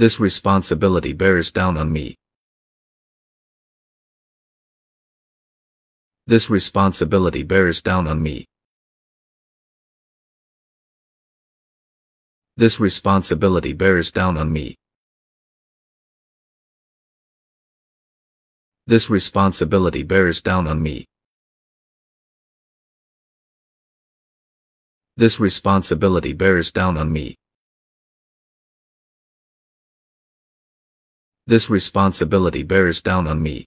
[0.00, 2.16] This responsibility bears down on me.
[6.26, 8.46] This responsibility bears down on me.
[12.56, 14.74] This responsibility bears down on me.
[18.86, 21.04] This responsibility bears down on me.
[25.18, 27.36] This responsibility bears down on me.
[31.50, 33.66] This responsibility bears down on me.